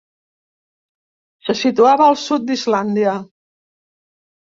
[1.47, 3.13] Se situava al sud d'Islàndia.